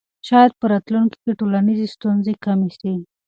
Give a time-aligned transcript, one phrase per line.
[0.27, 2.93] شاید په راتلونکي کې ټولنیزې ستونزې کمې سي.